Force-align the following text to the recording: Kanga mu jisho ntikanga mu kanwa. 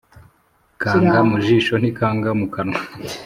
Kanga 0.81 1.19
mu 1.29 1.35
jisho 1.45 1.73
ntikanga 1.81 2.29
mu 2.39 2.47
kanwa. 2.53 2.79